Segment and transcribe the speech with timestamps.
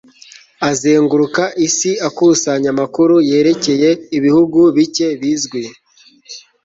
[0.69, 5.61] azenguruka isi akusanya amakuru yerekeye ibihugu bike bizwi